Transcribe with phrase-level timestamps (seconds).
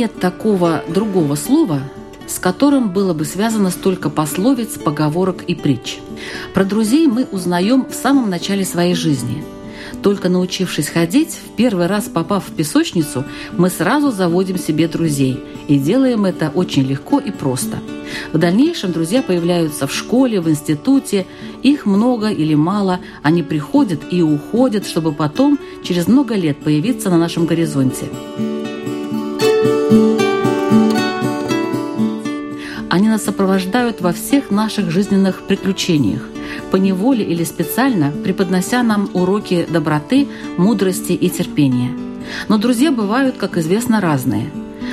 [0.00, 1.82] Нет такого другого слова,
[2.26, 5.98] с которым было бы связано столько пословиц, поговорок и притч.
[6.54, 9.44] Про друзей мы узнаем в самом начале своей жизни.
[10.02, 13.26] Только научившись ходить, в первый раз попав в песочницу,
[13.58, 15.38] мы сразу заводим себе друзей.
[15.68, 17.76] И делаем это очень легко и просто.
[18.32, 21.26] В дальнейшем друзья появляются в школе, в институте.
[21.62, 27.18] Их много или мало, они приходят и уходят, чтобы потом, через много лет, появиться на
[27.18, 28.06] нашем горизонте.
[33.00, 36.20] Они нас сопровождают во всех наших жизненных приключениях,
[36.70, 41.92] по неволе или специально преподнося нам уроки доброты, мудрости и терпения.
[42.48, 44.50] Но друзья бывают, как известно, разные.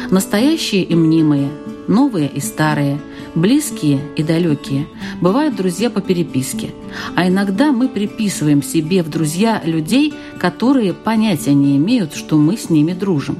[0.09, 1.49] Настоящие и мнимые,
[1.89, 3.01] новые и старые,
[3.35, 4.87] близкие и далекие.
[5.19, 6.69] Бывают друзья по переписке.
[7.13, 12.69] А иногда мы приписываем себе в друзья людей, которые понятия не имеют, что мы с
[12.69, 13.35] ними дружим.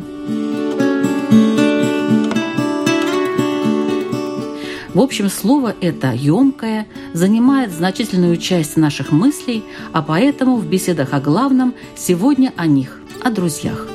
[4.98, 11.20] В общем, слово это емкое, занимает значительную часть наших мыслей, а поэтому в беседах о
[11.20, 13.88] главном сегодня о них, о друзьях.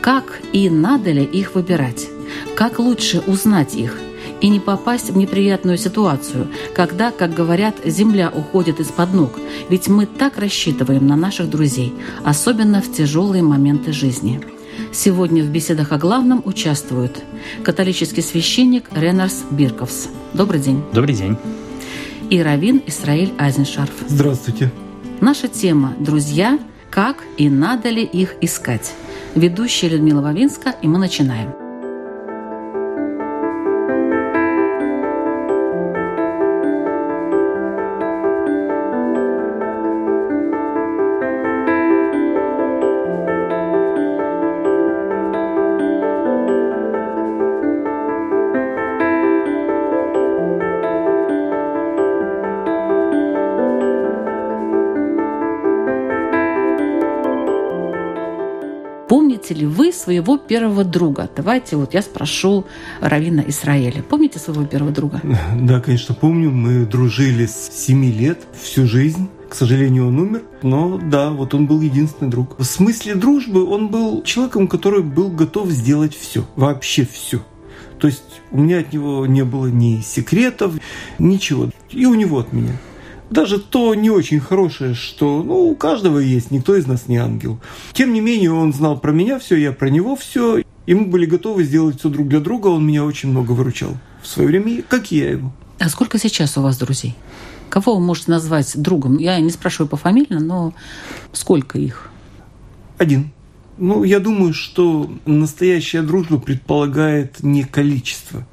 [0.00, 2.06] Как и надо ли их выбирать?
[2.54, 3.98] Как лучше узнать их?
[4.40, 9.38] и не попасть в неприятную ситуацию, когда, как говорят, земля уходит из-под ног,
[9.70, 11.94] ведь мы так рассчитываем на наших друзей,
[12.24, 14.40] особенно в тяжелые моменты жизни.
[14.92, 17.22] Сегодня в беседах о главном участвуют
[17.64, 20.08] католический священник Ренарс Бирковс.
[20.34, 20.82] Добрый день.
[20.92, 21.36] Добрый день.
[22.30, 23.92] И Равин Исраиль Айзеншарф.
[24.08, 24.70] Здравствуйте.
[25.20, 26.58] Наша тема «Друзья.
[26.90, 28.92] Как и надо ли их искать?»
[29.34, 31.61] Ведущая Людмила Вавинска, и мы начинаем.
[59.42, 61.28] Помните ли вы своего первого друга?
[61.34, 62.64] Давайте вот я спрошу
[63.00, 64.00] Равина Исраэля.
[64.00, 65.20] Помните своего первого друга?
[65.60, 66.52] Да, конечно, помню.
[66.52, 69.28] Мы дружили с 7 лет всю жизнь.
[69.48, 72.56] К сожалению, он умер, но да, вот он был единственный друг.
[72.56, 77.40] В смысле дружбы он был человеком, который был готов сделать все, вообще все.
[77.98, 80.74] То есть у меня от него не было ни секретов,
[81.18, 81.68] ничего.
[81.90, 82.74] И у него от меня
[83.32, 87.58] даже то не очень хорошее, что ну, у каждого есть, никто из нас не ангел.
[87.92, 91.26] Тем не менее, он знал про меня все, я про него все, и мы были
[91.26, 95.10] готовы сделать все друг для друга, он меня очень много выручал в свое время, как
[95.12, 95.52] и я его.
[95.78, 97.16] А сколько сейчас у вас друзей?
[97.68, 99.18] Кого вы можете назвать другом?
[99.18, 100.74] Я не спрашиваю по фамилии, но
[101.32, 102.10] сколько их?
[102.98, 103.30] Один.
[103.78, 108.46] Ну, я думаю, что настоящая дружба предполагает не количество.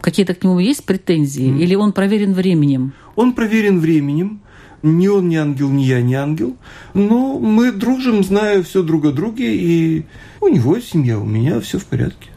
[0.00, 1.48] Какие-то к нему есть претензии?
[1.48, 1.58] Mm.
[1.58, 2.92] Или он проверен временем?
[3.16, 4.40] Он проверен временем.
[4.82, 6.56] Ни он не ангел, ни я не ангел.
[6.92, 10.04] Но мы дружим, зная все друг о друге, и
[10.40, 12.28] у него семья, у меня все в порядке.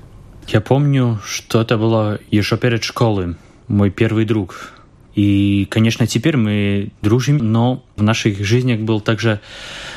[0.47, 3.35] Я помню, что это было еще перед школой.
[3.67, 4.77] Мой первый друг.
[5.13, 9.41] И, конечно, теперь мы дружим, но в наших жизнях был также...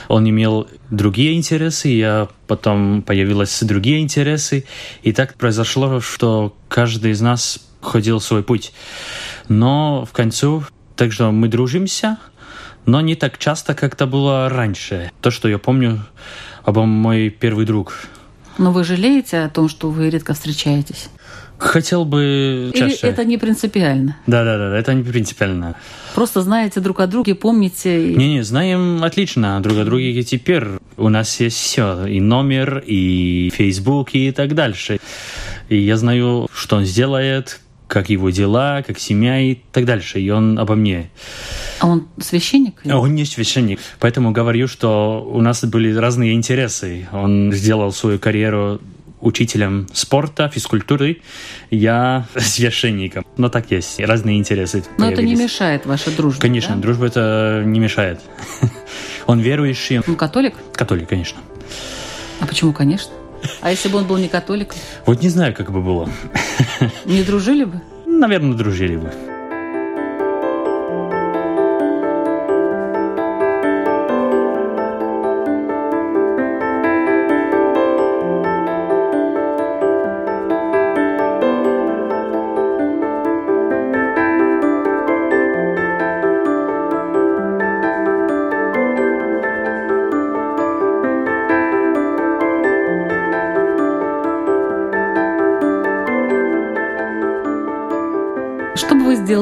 [0.09, 4.65] Он имел другие интересы, я потом появились другие интересы.
[5.03, 8.73] И так произошло, что каждый из нас ходил свой путь.
[9.51, 10.63] Но в концу,
[10.95, 12.19] так что мы дружимся,
[12.87, 15.11] но не так часто, как это было раньше.
[15.21, 16.07] То, что я помню
[16.63, 17.95] об мой первый друг.
[18.59, 21.09] Но вы жалеете о том, что вы редко встречаетесь?
[21.59, 22.95] Хотел бы чаще.
[22.95, 24.17] Или это не принципиально?
[24.29, 25.75] Да, да, да, это не принципиально.
[26.15, 28.15] Просто знаете друг о друге, помните.
[28.15, 30.65] Не, не, знаем отлично друг о друге и теперь.
[30.97, 35.01] У нас есть все, и номер, и Facebook, и так дальше.
[35.69, 37.61] И я знаю, что он сделает,
[37.91, 40.21] как его дела, как семья и так дальше.
[40.21, 41.11] И он обо мне.
[41.81, 42.75] А он священник?
[42.89, 43.81] А он не священник.
[43.99, 47.09] Поэтому говорю, что у нас были разные интересы.
[47.13, 48.81] Он сделал свою карьеру
[49.21, 51.21] учителем спорта, физкультуры,
[51.71, 53.27] я священником.
[53.37, 55.41] Но так есть, разные интересы Но это не появились.
[55.53, 56.81] мешает вашей дружбе, Конечно, да?
[56.83, 58.21] дружба это не мешает.
[59.27, 60.55] Он верующий, Он католик?
[60.73, 61.39] католик, конечно.
[62.39, 63.13] А почему, конечно?
[63.61, 64.75] А если бы он был не католик,
[65.07, 66.09] Вот не знаю, как бы было.
[67.05, 67.81] не дружили бы?
[68.07, 69.13] Наверное, дружили бы.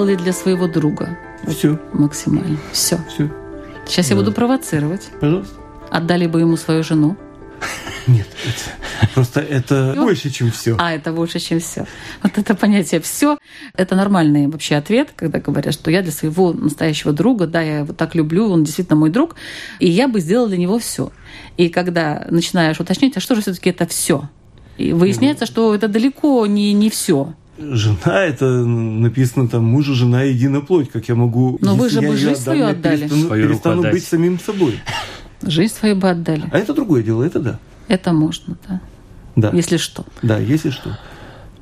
[0.08, 2.56] Сделали для своего друга Все, максимально?
[2.72, 2.98] Все.
[3.08, 3.30] все,
[3.86, 5.08] Сейчас я буду провоцировать.
[5.20, 5.54] пожалуйста.
[5.90, 7.16] Отдали бы ему свою жену.
[8.06, 10.76] Нет, это, просто это больше, чем все.
[10.78, 11.86] А это больше, чем все.
[12.22, 13.38] Вот это понятие все.
[13.74, 17.92] Это нормальный вообще ответ, когда говорят, что я для своего настоящего друга, да, я его
[17.92, 19.36] так люблю, он действительно мой друг,
[19.78, 21.10] и я бы сделала для него все.
[21.58, 24.28] И когда начинаешь уточнять, а что же все-таки это все?
[24.78, 27.34] И выясняется, что это далеко не, не все.
[27.58, 30.90] Жена, это написано там, мужу, жена, единая плоть.
[30.90, 31.58] Как я могу...
[31.60, 32.96] Но вы же бы жизнь отдам, свою я отдали.
[33.00, 33.92] Перестану, Свою перестану отдать.
[33.92, 34.80] быть самим собой.
[35.42, 36.44] Жизнь свою бы отдали.
[36.52, 37.58] А это другое дело, это да.
[37.88, 38.80] Это можно, да.
[39.34, 40.04] Да, Если что.
[40.22, 40.98] да, если что.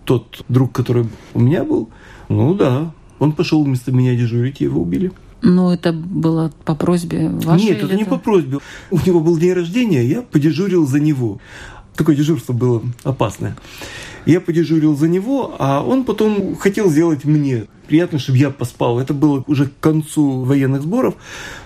[0.05, 1.91] Тот друг, который у меня был,
[2.29, 5.13] ну да, он пошел вместо меня дежурить, и его убили.
[5.43, 7.65] Но это было по просьбе вашей?
[7.67, 8.59] Нет, это не по просьбе.
[8.91, 11.39] У него был день рождения, я подежурил за него.
[11.95, 13.57] Такое дежурство было опасное.
[14.27, 18.99] Я подежурил за него, а он потом хотел сделать мне приятно, чтобы я поспал.
[18.99, 21.15] Это было уже к концу военных сборов,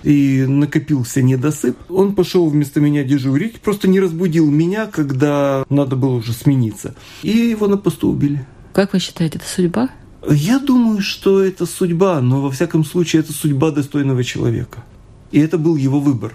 [0.03, 1.77] и накопился недосып.
[1.89, 6.95] Он пошел вместо меня дежурить, просто не разбудил меня, когда надо было уже смениться.
[7.23, 8.47] И его на посту убили.
[8.73, 9.89] Как вы считаете, это судьба?
[10.29, 14.85] Я думаю, что это судьба, но во всяком случае это судьба достойного человека.
[15.33, 16.35] И это был его выбор.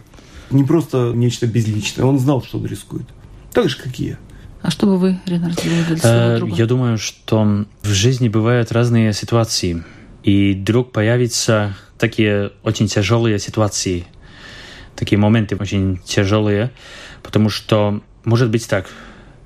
[0.50, 2.06] Не просто нечто безличное.
[2.06, 3.06] Он знал, что он рискует.
[3.54, 4.20] Так же, как и я.
[4.66, 6.56] А что бы вы, сделали для своего Э, друга?
[6.56, 9.84] Я думаю, что в жизни бывают разные ситуации,
[10.24, 14.08] и вдруг появятся такие очень тяжелые ситуации,
[14.96, 16.72] такие моменты очень тяжелые,
[17.22, 18.90] потому что может быть так,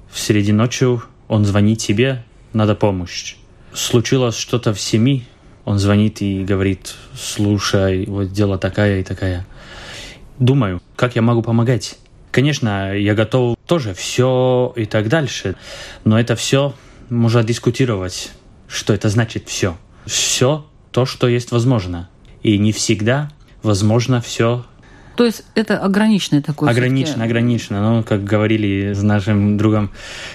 [0.10, 0.86] в середине ночи
[1.28, 2.24] он звонит тебе,
[2.54, 3.36] надо помощь.
[3.74, 5.24] Случилось что-то в семье,
[5.66, 9.46] он звонит и говорит, слушай, вот дело такая и такая.
[10.38, 11.98] Думаю, как я могу помогать?
[12.32, 15.56] Конечно, я готов тоже все и так дальше,
[16.04, 16.74] но это все
[17.10, 18.32] можно дискутировать,
[18.68, 19.78] что это значит все.
[20.08, 22.10] Все то, что есть возможно.
[22.42, 23.30] И не всегда
[23.62, 24.66] возможно все
[25.16, 26.72] То есть это ограниченное такое...
[26.72, 27.80] ограничено, ограничено.
[27.98, 29.92] Ну, как говорили с нашим другом,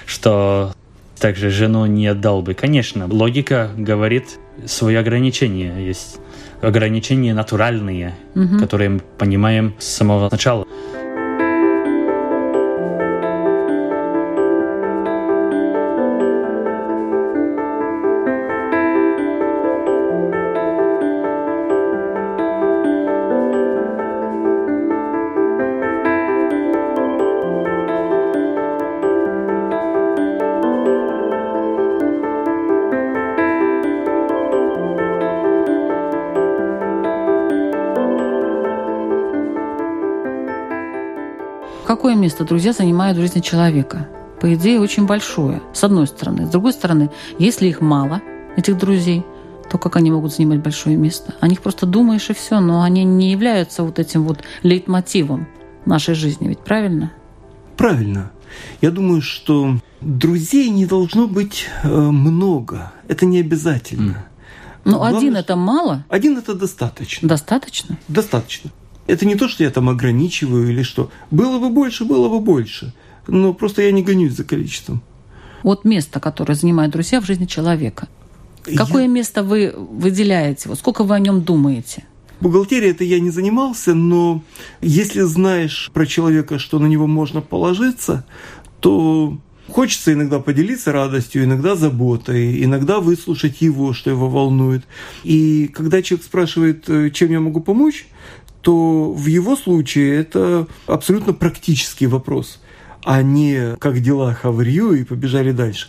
[0.06, 0.72] что
[1.18, 2.54] также жену не отдал бы.
[2.54, 6.18] Конечно, логика говорит, свои ограничения есть.
[6.62, 8.60] Ограничения натуральные, Мгм.
[8.60, 10.64] которые мы понимаем с самого начала.
[42.04, 44.06] Какое место друзья занимают в жизни человека?
[44.38, 46.44] По идее, очень большое, с одной стороны.
[46.44, 48.20] С другой стороны, если их мало,
[48.58, 49.24] этих друзей,
[49.70, 51.34] то как они могут занимать большое место?
[51.40, 55.48] О них просто думаешь и все, но они не являются вот этим вот лейтмотивом
[55.86, 57.10] нашей жизни, ведь правильно?
[57.78, 58.32] Правильно.
[58.82, 62.92] Я думаю, что друзей не должно быть э, много.
[63.08, 64.26] Это не обязательно.
[64.84, 67.26] Ну, Главное, один это мало, Один это достаточно.
[67.26, 67.96] достаточно.
[68.08, 68.70] Достаточно.
[69.06, 71.10] Это не то, что я там ограничиваю или что.
[71.30, 72.92] Было бы больше, было бы больше.
[73.26, 75.02] Но просто я не гонюсь за количеством.
[75.62, 78.08] Вот место, которое занимают друзья в жизни человека.
[78.76, 80.68] Какое Я- место вы выделяете?
[80.68, 82.04] Вот сколько вы о нем думаете?
[82.40, 84.42] Бухгалтерией это я не занимался, но
[84.80, 88.24] если знаешь про человека, что на него можно положиться,
[88.80, 94.84] то хочется иногда поделиться радостью, иногда заботой, иногда выслушать его, что его волнует.
[95.22, 98.06] И когда человек спрашивает, э, чем я могу помочь,
[98.64, 102.60] то в его случае это абсолютно практический вопрос,
[103.04, 105.88] а не как дела хаврию и побежали дальше.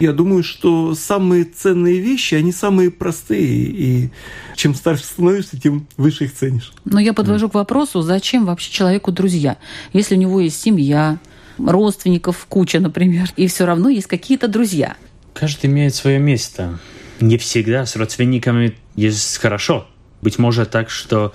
[0.00, 4.10] Я думаю, что самые ценные вещи, они самые простые, и
[4.56, 6.72] чем старше становишься, тем выше их ценишь.
[6.84, 9.56] Но я подвожу к вопросу, зачем вообще человеку друзья?
[9.92, 11.20] Если у него есть семья,
[11.56, 14.96] родственников куча, например, и все равно есть какие-то друзья.
[15.34, 16.80] Каждый имеет свое место.
[17.20, 19.86] Не всегда с родственниками есть хорошо.
[20.20, 21.32] Быть может так, что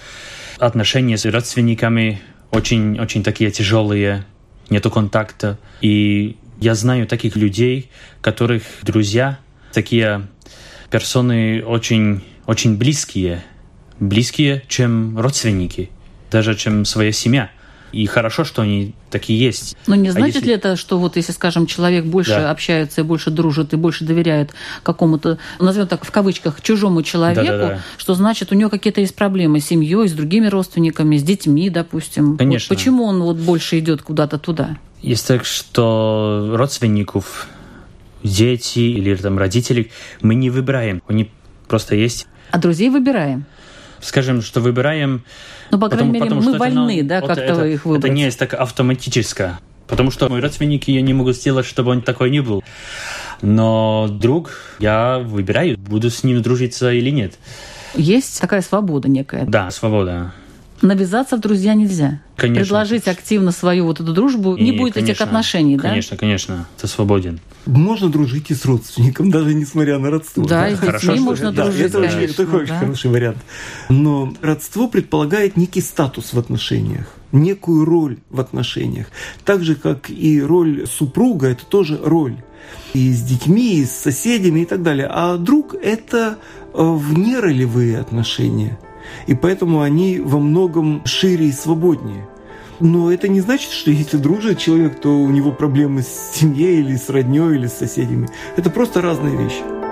[0.65, 4.25] отношения с родственниками очень-очень такие тяжелые,
[4.69, 5.57] нету контакта.
[5.81, 7.89] И я знаю таких людей,
[8.21, 9.39] которых друзья,
[9.73, 10.27] такие
[10.89, 13.43] персоны очень, очень близкие,
[13.99, 15.89] близкие, чем родственники,
[16.31, 17.49] даже чем своя семья.
[17.93, 19.77] И хорошо, что они такие есть.
[19.85, 20.47] Но не значит а если...
[20.49, 22.49] ли это, что вот если, скажем, человек больше да.
[22.49, 27.57] общается и больше дружит и больше доверяет какому-то, назовем так в кавычках, чужому человеку, да,
[27.57, 27.81] да, да.
[27.97, 32.35] что значит у него какие-то есть проблемы с семьей, с другими родственниками, с детьми, допустим.
[32.35, 32.67] Конечно.
[32.69, 34.77] Вот почему он вот больше идет куда-то туда?
[35.03, 37.47] Есть так, что родственников,
[38.23, 41.29] дети или там родители мы не выбираем, они
[41.67, 42.25] просто есть.
[42.49, 43.45] А друзей выбираем?
[44.03, 45.23] Скажем, что выбираем...
[45.71, 48.05] Ну, по крайней потому, мере, мы вольны, это, да, как-то это, их выбрать.
[48.05, 49.59] Это не есть так автоматическое.
[49.87, 52.63] Потому что мои родственники я не могу сделать, чтобы он такой не был.
[53.41, 57.33] Но друг, я выбираю, буду с ним дружиться или нет.
[57.95, 59.45] Есть такая свобода некая.
[59.45, 60.33] Да, свобода
[60.83, 62.21] навязаться в друзья нельзя.
[62.35, 62.61] Конечно.
[62.61, 65.89] Предложить активно свою вот эту дружбу, не, не будет конечно, этих отношений, да?
[65.89, 67.39] Конечно, конечно, ты свободен.
[67.65, 70.43] Можно дружить и с родственником, даже несмотря на родство.
[70.45, 70.69] Да, да?
[70.69, 72.57] и с детьми можно да, дружить, Это конечно, очень, такой да.
[72.63, 73.37] очень хороший вариант.
[73.89, 79.07] Но родство предполагает некий статус в отношениях некую роль в отношениях.
[79.43, 82.37] Так же, как и роль супруга, это тоже роль.
[82.93, 85.07] И с детьми, и с соседями и так далее.
[85.09, 86.37] А друг– это
[86.73, 88.77] э, внеролевые отношения–
[89.27, 92.27] и поэтому они во многом шире и свободнее.
[92.79, 96.95] Но это не значит, что если дружит человек, то у него проблемы с семьей или
[96.95, 98.27] с родней или с соседями.
[98.57, 99.82] Это просто разные вещи.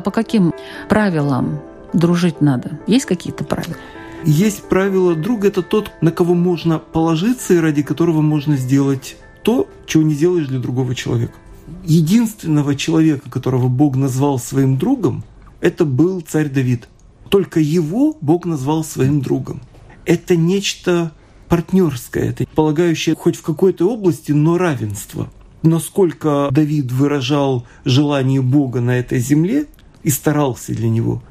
[0.00, 0.52] По каким
[0.88, 1.60] правилам
[1.92, 2.78] дружить надо?
[2.86, 3.76] Есть какие-то правила?
[4.24, 9.68] Есть правило друг это тот, на кого можно положиться и ради которого можно сделать то,
[9.86, 11.34] чего не делаешь для другого человека.
[11.84, 15.24] Единственного человека, которого Бог назвал своим другом,
[15.60, 16.88] это был царь Давид.
[17.28, 19.60] Только его Бог назвал своим другом.
[20.04, 21.12] Это нечто
[21.48, 25.28] партнерское, это полагающее хоть в какой-то области, но равенство.
[25.62, 29.66] Насколько Давид выражал желание Бога на этой земле,
[30.08, 31.22] и старался для него.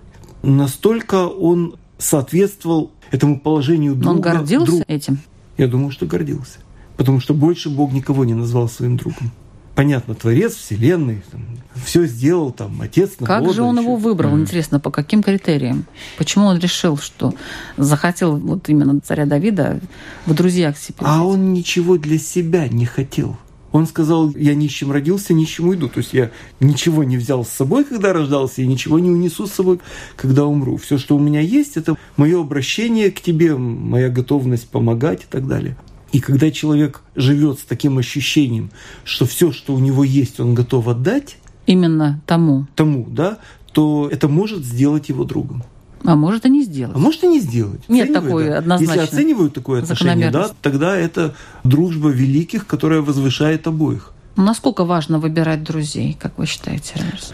[0.43, 4.15] Настолько он соответствовал этому положению друга.
[4.15, 4.83] Он гордился друг...
[4.87, 5.17] этим?
[5.57, 6.59] Я думаю, что гордился.
[6.95, 9.31] Потому что больше Бог никого не назвал своим другом.
[9.73, 11.41] Понятно, Творец Вселенной, там,
[11.85, 13.83] все сделал, там, Отец Как же он еще.
[13.83, 14.41] его выбрал, mm.
[14.41, 15.85] интересно, по каким критериям?
[16.19, 17.33] Почему он решил, что
[17.77, 19.79] захотел вот именно царя Давида
[20.27, 20.97] в друзья к себе?
[21.01, 23.37] А он ничего для себя не хотел.
[23.77, 25.87] Он сказал, я нищим родился, нищим уйду.
[25.87, 29.51] То есть я ничего не взял с собой, когда рождался, и ничего не унесу с
[29.51, 29.79] собой,
[30.15, 30.77] когда умру.
[30.77, 35.47] Все, что у меня есть, это мое обращение к тебе, моя готовность помогать и так
[35.47, 35.77] далее.
[36.11, 38.71] И когда человек живет с таким ощущением,
[39.03, 43.37] что все, что у него есть, он готов отдать, именно тому, тому, да,
[43.73, 45.63] то это может сделать его другом.
[46.07, 46.95] А может и не сделать.
[46.95, 47.81] А может и не сделать.
[47.89, 48.59] Нет такой да.
[48.59, 49.01] однозначно.
[49.01, 51.35] Если оценивают такое отношение, да, тогда это
[51.65, 54.13] дружба великих, которая возвышает обоих.
[54.37, 57.33] Насколько важно выбирать друзей, как вы считаете, Рамирс?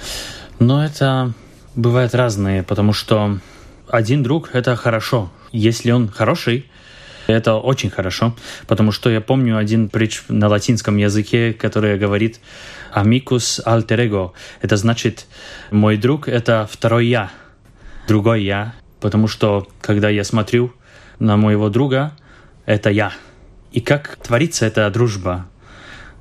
[0.58, 1.34] Ну, это
[1.76, 3.38] бывает разное, потому что
[3.90, 5.30] один друг– это хорошо.
[5.52, 6.66] Если он хороший,
[7.28, 12.40] это очень хорошо, потому что я помню один притч на латинском языке, который говорит
[12.92, 14.32] «amicus alter ego».
[14.64, 15.28] Это значит
[15.70, 17.30] «мой друг– это второй я»
[18.08, 20.74] другой я, потому что когда я смотрю
[21.20, 22.14] на моего друга,
[22.66, 23.14] это я.
[23.72, 25.48] И как творится эта дружба?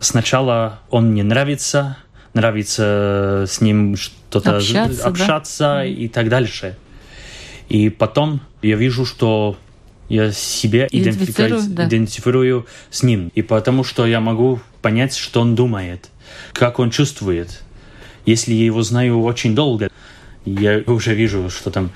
[0.00, 1.96] Сначала он мне нравится,
[2.34, 5.84] нравится с ним что-то общаться, общаться да?
[5.84, 6.76] и так дальше.
[7.68, 9.56] И потом я вижу, что
[10.08, 11.86] я себе идентифицирую, да.
[11.86, 13.30] идентифицирую с ним.
[13.34, 16.10] И потому что я могу понять, что он думает,
[16.52, 17.62] как он чувствует.
[18.26, 19.90] Если я его знаю очень долго,
[20.44, 21.90] я уже вижу, что там,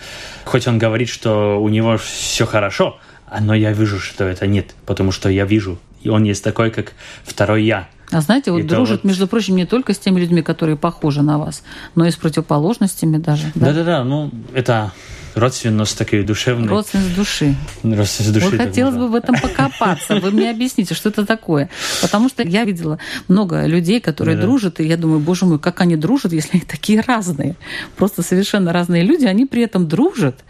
[0.45, 2.99] хоть он говорит, что у него все хорошо,
[3.41, 6.93] но я вижу, что это нет, потому что я вижу, и он есть такой, как
[7.25, 7.89] второй я.
[8.11, 9.05] А знаете, вот это дружит, вот...
[9.05, 11.63] между прочим, не только с теми людьми, которые похожи на вас,
[11.97, 13.51] но и с противоположностями даже.
[13.55, 14.93] Да-да-да, ну это
[15.37, 16.69] родственность такая душевная.
[16.69, 17.55] Родственность души.
[17.83, 18.47] Родственность души.
[18.51, 20.17] Вот хотелось бы в этом покопаться.
[20.17, 21.69] Вы мне объясните, что это такое.
[22.01, 24.43] Потому что я видела много людей, которые да.
[24.43, 27.55] дружат, и я думаю, боже мой, как они дружат, если они такие разные.
[27.97, 30.41] Просто совершенно разные люди, они при этом дружат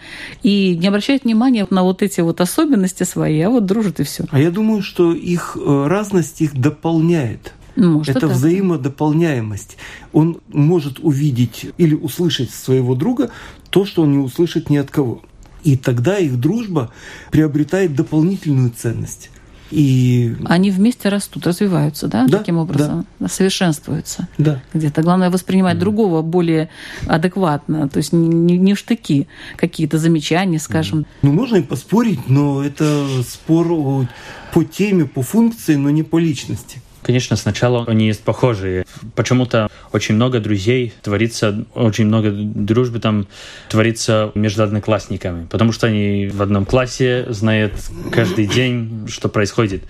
[0.43, 4.25] и не обращают внимания на вот эти вот особенности свои, а вот дружат и все.
[4.31, 7.53] А я думаю, что их э, разность их дополняет.
[7.77, 9.77] Может, это взаимодополняемость.
[10.13, 13.31] Он может увидеть или услышать своего друга
[13.71, 15.23] то, что он не услышит ни от кого.
[15.63, 16.93] И тогда их дружба
[17.31, 19.31] приобретает дополнительную ценность.
[19.71, 20.37] И...
[20.45, 23.29] Они вместе растут, развиваются, да, да таким образом, да.
[23.29, 24.29] совершенствуются.
[24.39, 24.63] Да.
[24.73, 25.03] Где-то.
[25.03, 25.81] Главное воспринимать mm.
[25.81, 26.69] другого более
[27.07, 31.07] адекватно, то есть не, не штыки, какие-то замечания, скажем.
[31.23, 34.07] Ну, можно и поспорить, но это спор о,
[34.53, 36.81] по теме, по функции, но не по личности.
[37.07, 38.85] Конечно, сначала они есть похожие.
[39.15, 43.29] Почему-то очень много друзей творится, очень много дружбы там
[43.69, 47.75] творится между одноклассниками, потому что они в одном классе знают
[48.11, 49.85] каждый день, что происходит.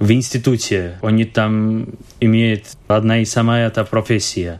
[0.00, 4.58] В институте они там имеют одна и самая эта профессия.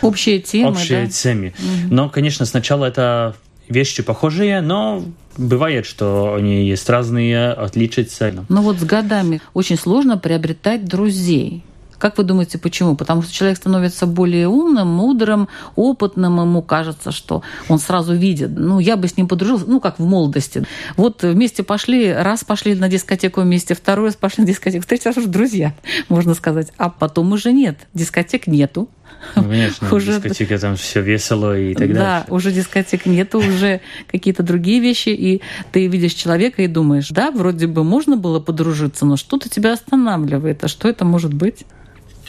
[0.00, 1.08] Общие темы, Общие да?
[1.08, 1.54] темы.
[1.56, 1.94] Угу.
[1.94, 3.36] Но, конечно, сначала это
[3.72, 5.02] вещи похожие, но
[5.36, 8.32] бывает, что они есть разные, отличаются.
[8.48, 11.64] Но вот с годами очень сложно приобретать друзей.
[11.98, 12.96] Как вы думаете, почему?
[12.96, 18.50] Потому что человек становится более умным, мудрым, опытным, ему кажется, что он сразу видит.
[18.56, 20.66] Ну, я бы с ним подружился, ну, как в молодости.
[20.96, 25.16] Вот вместе пошли, раз пошли на дискотеку вместе, второй раз пошли на дискотеку, третий раз
[25.16, 25.74] уже друзья,
[26.08, 26.72] можно сказать.
[26.76, 28.88] А потом уже нет, дискотек нету.
[29.36, 30.14] Ну, конечно, уже...
[30.14, 31.94] дискотека там все весело и так далее.
[31.94, 37.30] Да, уже дискотек нету, уже какие-то другие вещи, и ты видишь человека и думаешь, да,
[37.30, 41.64] вроде бы можно было подружиться, но что-то тебя останавливает, а что это может быть?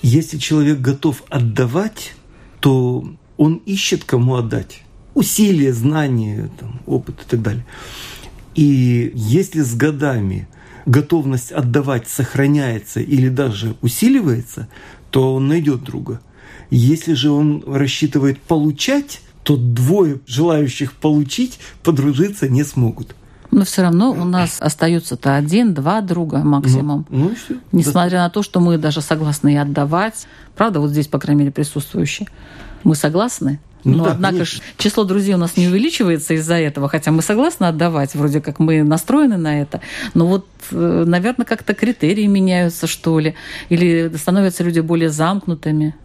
[0.02, 2.14] Если человек готов отдавать,
[2.60, 3.06] то
[3.38, 4.82] он ищет, кому отдать.
[5.14, 7.66] Усилия, знания, там, опыт и так далее.
[8.56, 10.48] И если с годами
[10.86, 14.68] готовность отдавать сохраняется или даже усиливается,
[15.12, 16.22] то он найдет друга.
[16.70, 23.16] Если же он рассчитывает получать, то двое желающих получить подружиться не смогут.
[23.52, 27.06] Но все равно у нас остаются-то один-два друга максимум.
[27.10, 27.56] Ну, ну все.
[27.72, 30.26] Несмотря на то, что мы даже согласны и отдавать.
[30.56, 32.28] Правда, вот здесь, по крайней мере, присутствующие.
[32.84, 33.60] Мы согласны?
[33.84, 37.22] Ну, Но, да, однако ж, число друзей у нас не увеличивается из-за этого, хотя мы
[37.22, 39.82] согласны отдавать, вроде как мы настроены на это.
[40.14, 43.36] Но вот, э, наверное, как-то критерии меняются, что ли,
[43.70, 45.96] или становятся люди более замкнутыми.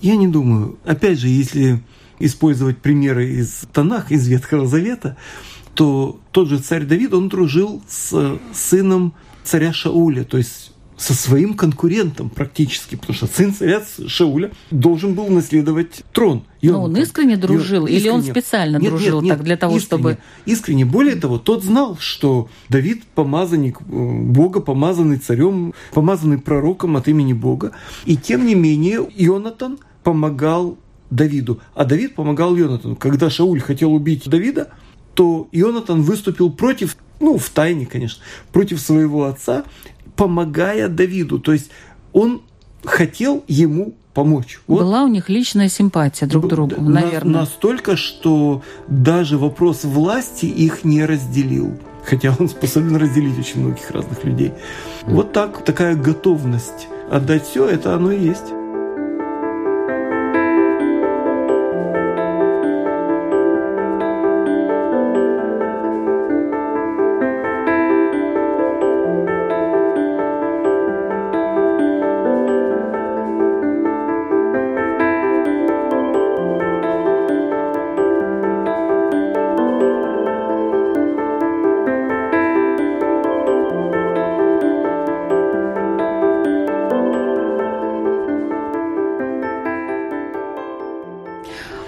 [0.00, 0.78] Я не думаю.
[0.84, 1.80] Опять же, если
[2.18, 5.16] использовать примеры из Танах, из Ветхого Завета,
[5.74, 11.54] то тот же царь Давид, он дружил с сыном царя Шауля, то есть со своим
[11.54, 16.44] конкурентом практически, потому что сын царя Шауля должен был наследовать трон.
[16.62, 17.98] И Но он, он искренне дружил, искренне.
[18.00, 20.18] или он специально нет, дружил нет, нет, так для того, искренне, чтобы...
[20.46, 20.84] Искренне.
[20.86, 27.34] Более того, тот знал, что Давид помазанник э, Бога, помазанный царем, помазанный пророком от имени
[27.34, 27.72] Бога.
[28.06, 30.78] И тем не менее, Ионатан помогал
[31.10, 32.96] Давиду, а Давид помогал Ионатану.
[32.96, 34.70] Когда Шауль хотел убить Давида,
[35.14, 39.64] то Ионатан выступил против, ну, в тайне, конечно, против своего отца,
[40.16, 41.38] помогая Давиду.
[41.38, 41.70] То есть
[42.12, 42.42] он
[42.84, 44.60] хотел ему помочь.
[44.66, 44.80] Вот.
[44.80, 47.40] Была у них личная симпатия друг к другу, на, наверное.
[47.40, 51.78] Настолько, что даже вопрос власти их не разделил.
[52.02, 54.52] Хотя он способен разделить очень многих разных людей.
[55.02, 58.52] Вот так, такая готовность отдать все, это оно и есть.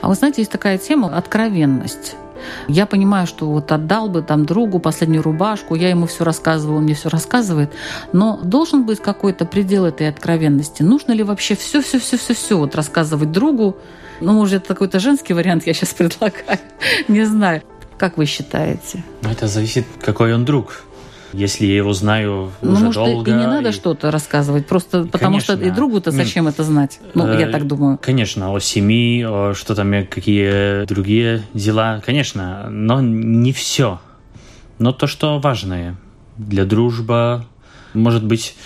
[0.08, 2.16] А вы знаете, есть такая тема– откровенность.
[2.66, 6.84] Я понимаю, что вот отдал бы там другу последнюю рубашку, я ему все рассказываю, он
[6.84, 7.74] мне все рассказывает,
[8.14, 10.82] но должен быть какой-то предел этой откровенности.
[10.82, 13.76] Нужно ли вообще все, все, все, все, все вот рассказывать другу?
[14.22, 16.58] Ну, может, это какой-то женский вариант я сейчас предлагаю,
[17.08, 17.60] не знаю.
[17.98, 19.04] Как вы считаете?
[19.30, 20.84] Это зависит, какой он друг
[21.32, 23.30] если я его знаю ну, уже может, долго.
[23.30, 23.72] И не надо и...
[23.72, 25.56] что-то рассказывать, просто потому конечно.
[25.56, 27.00] что и другу-то зачем это знать?
[27.14, 27.98] Ну, э, я так думаю.
[28.00, 34.00] Конечно, о семье, о что там, какие другие дела, конечно, но не все.
[34.78, 35.96] Но то, что важное
[36.36, 37.44] для дружбы,
[37.94, 38.56] может быть,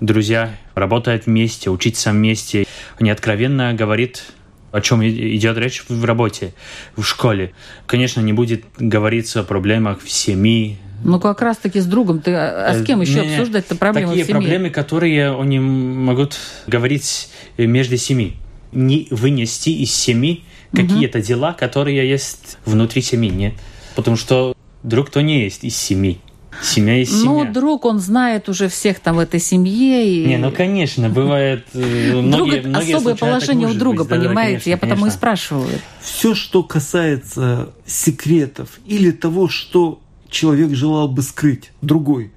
[0.00, 2.66] друзья работают вместе, учиться вместе.
[2.98, 4.24] Они откровенно говорит
[4.72, 6.54] о чем идет речь в работе,
[6.96, 7.52] в школе.
[7.86, 12.20] Конечно, не будет говориться о проблемах в семье, ну, как раз-таки с другом.
[12.20, 14.40] Ты, а с кем еще обсуждать-то проблемы Такие в семье?
[14.40, 16.36] проблемы, которые они могут
[16.66, 18.36] говорить между семьей.
[18.72, 23.54] Не вынести из семьи какие-то дела, которые есть внутри семьи, нет.
[23.96, 26.20] Потому что друг то не есть из семьи.
[26.62, 27.44] Семья есть семья.
[27.44, 30.06] Ну, друг, он знает уже всех там в этой семье.
[30.06, 30.26] И...
[30.26, 31.64] Не, ну, конечно, бывает...
[31.72, 34.08] э, Многие, Друг, многие особое положение у друга, быть.
[34.10, 34.50] Да, да, понимаете?
[34.52, 35.78] конечно, Я потому и спрашиваю.
[36.02, 40.00] Все, что касается секретов или того, что
[40.30, 42.30] человек желал бы скрыть другой,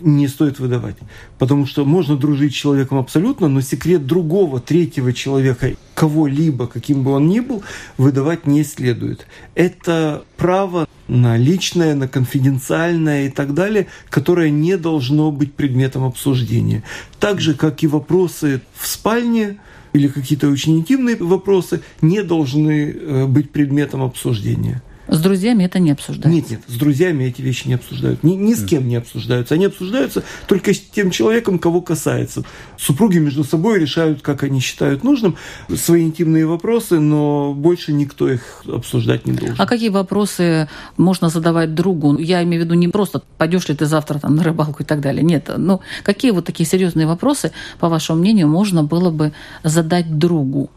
[0.00, 0.96] не стоит выдавать.
[1.38, 7.12] Потому что можно дружить с человеком абсолютно, но секрет другого, третьего человека, кого-либо, каким бы
[7.12, 7.62] он ни был,
[7.96, 9.26] выдавать не следует.
[9.54, 16.82] Это право на личное, на конфиденциальное и так далее, которое не должно быть предметом обсуждения.
[17.20, 19.58] Так же, как и вопросы в спальне,
[19.92, 24.82] или какие-то очень интимные вопросы не должны э, быть предметом обсуждения.
[25.08, 26.28] С друзьями это не обсуждается.
[26.30, 28.22] Нет, нет, с друзьями эти вещи не обсуждают.
[28.22, 29.54] Ни, ни с кем не обсуждаются.
[29.54, 32.44] Они обсуждаются только с тем человеком, кого касается.
[32.78, 35.36] Супруги между собой решают, как они считают нужным,
[35.74, 39.56] свои интимные вопросы, но больше никто их обсуждать не должен.
[39.58, 42.18] А какие вопросы можно задавать другу?
[42.18, 45.00] Я имею в виду не просто пойдешь ли ты завтра там на рыбалку и так
[45.00, 45.22] далее.
[45.22, 50.70] Нет, ну какие вот такие серьезные вопросы, по вашему мнению, можно было бы задать другу?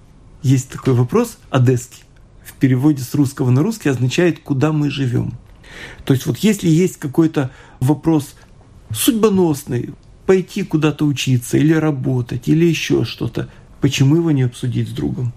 [0.43, 2.03] Есть такой вопрос одесский.
[2.47, 5.33] В переводе с русского на русский означает «куда мы живем».
[6.05, 8.35] То есть вот если есть какой-то вопрос
[8.91, 9.91] судьбоносный,
[10.25, 13.49] пойти куда-то учиться или работать, или еще что-то,
[13.81, 15.33] почему его не обсудить с другом?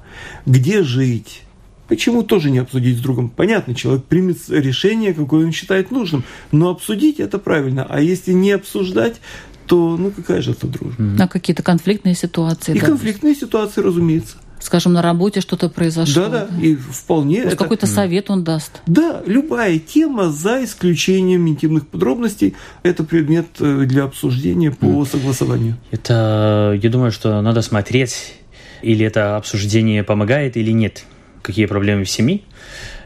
[0.46, 1.42] Где жить?
[1.88, 3.28] Почему тоже не обсудить с другом?
[3.28, 7.84] Понятно, человек примет решение, какое он считает нужным, но обсудить это правильно.
[7.88, 9.20] А если не обсуждать,
[9.66, 11.16] то ну какая же это дружба?
[11.18, 12.76] А какие-то конфликтные ситуации?
[12.76, 12.86] И да?
[12.86, 14.36] конфликтные ситуации, разумеется.
[14.60, 16.28] Скажем, на работе что-то произошло.
[16.28, 17.38] Да, да, и вполне.
[17.38, 18.82] Может, это- какой-то совет он даст.
[18.86, 25.76] Да, любая тема, за исключением интимных подробностей, это предмет э, для обсуждения по согласованию.
[25.90, 28.34] Это, я думаю, что надо смотреть,
[28.82, 31.04] или это обсуждение помогает, или нет.
[31.42, 32.42] Какие проблемы в семье.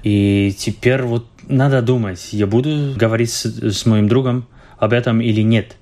[0.03, 5.41] И теперь вот надо думать, я буду говорить с, с моим другом об этом или
[5.43, 5.77] нет.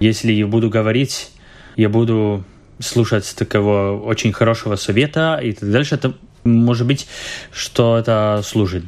[0.00, 1.30] Если я буду говорить,
[1.76, 2.44] я буду
[2.80, 6.14] слушать такого очень хорошего совета и так дальше, это
[6.44, 7.06] может быть,
[7.52, 8.84] что это служит.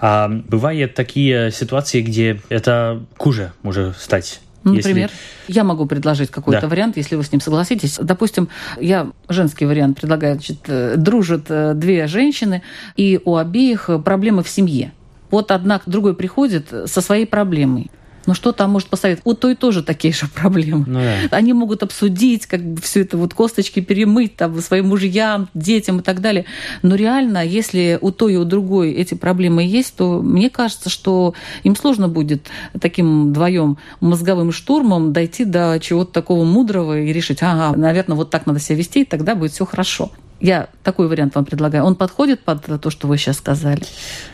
[0.00, 4.40] А бывают такие ситуации, где это хуже может стать.
[4.64, 5.10] Ну, Если- Например,
[5.48, 6.68] я могу предложить какой-то Да.
[6.68, 7.98] вариант, если вы с ним согласитесь.
[8.00, 10.34] Допустим, я женский вариант предлагаю.
[10.34, 12.62] Значит, э, дружат э, две женщины,
[12.96, 14.92] и у обеих проблемы в семье.
[15.30, 17.90] Вот одна к другой приходит со своей проблемой.
[18.26, 19.26] Ну что там может посоветовать?
[19.26, 20.84] У той тоже такие же проблемы.
[20.86, 21.36] Ну да.
[21.36, 26.02] Они могут обсудить, как бы все это вот косточки перемыть там своим мужьям, детям и
[26.02, 26.44] так далее.
[26.82, 31.34] Но реально, если у той и у другой эти проблемы есть, то мне кажется, что
[31.62, 32.48] им сложно будет
[32.80, 38.46] таким вдвоем мозговым штурмом дойти до чего-то такого мудрого и решить, ага, наверное, вот так
[38.46, 40.10] надо себя вести, и тогда будет все хорошо.
[40.40, 41.84] Я такой вариант вам предлагаю.
[41.84, 43.82] Он подходит под то, что вы сейчас сказали.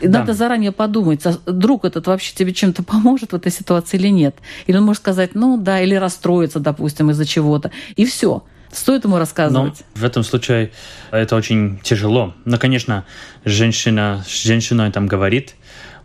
[0.01, 0.19] И Да.
[0.19, 4.35] Надо заранее подумать, а друг этот вообще тебе чем-то поможет в этой ситуации или нет.
[4.67, 7.71] Или он может сказать, ну да, или расстроиться, допустим, из-за чего-то.
[7.95, 8.43] И все.
[8.71, 9.83] Стоит ему Но рассказывать.
[9.95, 10.71] в этом случае
[11.11, 12.33] это очень тяжело.
[12.45, 13.05] Но, конечно,
[13.45, 15.55] женщина с женщиной там говорит,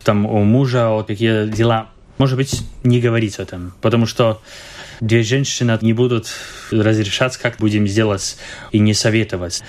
[0.03, 1.89] там у мужа, о какие дела.
[2.17, 4.41] Может быть, не говорить о этом, потому что
[4.99, 6.27] две женщины не будут
[6.71, 8.37] разрешать, как будем сделать,
[8.71, 9.63] и не советовать.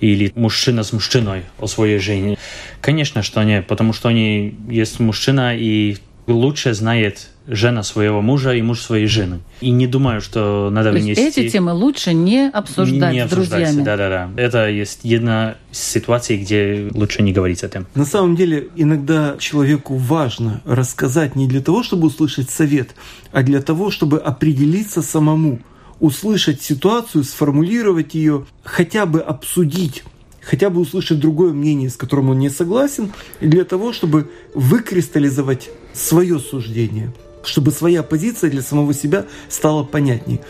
[0.00, 2.38] Или мужчина с мужчиной о своей жене.
[2.80, 5.96] Конечно, что нет, потому что они есть мужчина и
[6.32, 9.40] лучше знает жена своего мужа и муж своей жены.
[9.60, 11.40] И не думаю, что надо То есть вынести...
[11.40, 13.82] эти темы лучше не обсуждать Не с друзьями.
[13.82, 14.30] Да, да, да.
[14.40, 17.86] Это есть одна из ситуаций, где лучше не говорить о этом.
[17.94, 22.94] На самом деле, иногда человеку важно рассказать не для того, чтобы услышать совет,
[23.32, 25.60] а для того, чтобы определиться самому,
[25.98, 30.04] услышать ситуацию, сформулировать ее, хотя бы обсудить
[30.50, 36.40] хотя бы услышать другое мнение, с которым он не согласен, для того, чтобы выкристаллизовать свое
[36.40, 40.40] суждение, чтобы своя позиция для самого себя стала понятнее.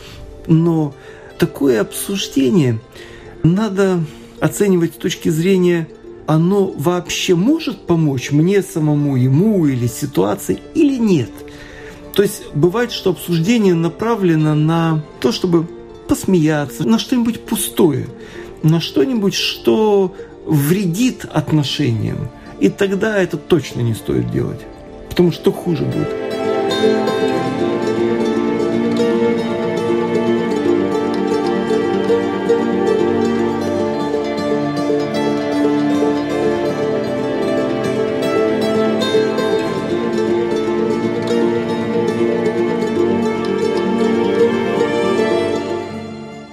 [0.46, 0.94] Но
[1.38, 2.80] такое обсуждение
[3.42, 4.02] надо
[4.40, 5.86] оценивать с точки зрения,
[6.26, 11.30] оно вообще может помочь мне самому, ему или ситуации, или нет.
[12.14, 15.66] То есть бывает, что обсуждение направлено на то, чтобы
[16.08, 18.06] посмеяться, на что-нибудь пустое,
[18.62, 20.14] на что-нибудь, что
[20.46, 22.28] вредит отношениям.
[22.60, 24.60] И тогда это точно не стоит делать.
[25.08, 26.08] Потому что хуже будет.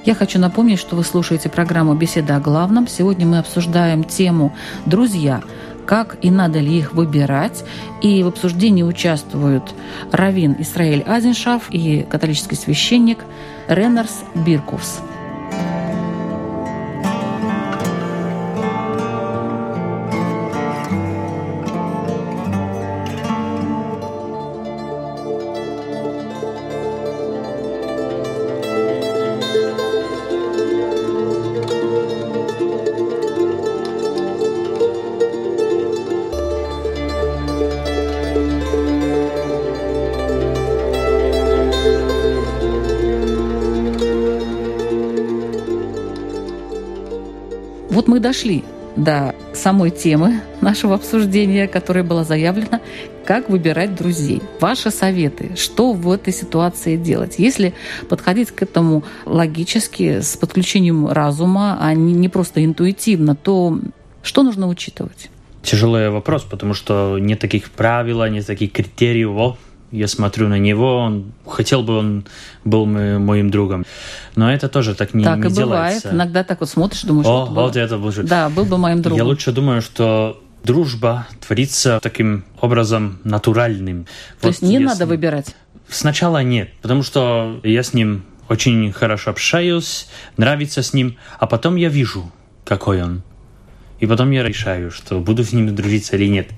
[0.07, 2.87] Я хочу напомнить, что вы слушаете программу «Беседа о главном».
[2.87, 5.41] Сегодня мы обсуждаем тему «Друзья.
[5.85, 7.65] Как и надо ли их выбирать?»
[8.01, 9.75] И в обсуждении участвуют
[10.13, 13.17] Равин Исраиль Азиншаф и католический священник
[13.67, 15.01] Ренарс Биркувс.
[48.17, 48.63] Мы дошли
[48.95, 52.81] до самой темы нашего обсуждения, которая была заявлена,
[53.23, 54.41] как выбирать друзей.
[54.59, 57.35] Ваши советы, что в этой ситуации делать?
[57.37, 57.75] Если
[58.09, 63.79] подходить к этому логически, с подключением разума, а не просто интуитивно, то
[64.23, 65.29] что нужно учитывать?
[65.61, 69.57] Тяжелый вопрос, потому что нет таких правил, нет таких критериев
[69.97, 72.25] я смотрю на него, он хотел бы он
[72.63, 73.85] был моим другом.
[74.35, 75.63] Но это тоже так не, так не и делается.
[75.63, 76.05] бывает.
[76.11, 78.25] Иногда так вот смотришь, думаешь, О, вот, вот это будет.
[78.25, 79.17] Да, был бы моим другом.
[79.17, 84.05] Я лучше думаю, что дружба творится таким образом натуральным.
[84.41, 85.09] То вот есть не надо ним...
[85.09, 85.55] выбирать?
[85.89, 90.07] Сначала нет, потому что я с ним очень хорошо общаюсь,
[90.37, 92.31] нравится с ним, а потом я вижу,
[92.65, 93.23] какой он.
[93.99, 96.49] И потом я решаю, что буду с ним дружиться или нет.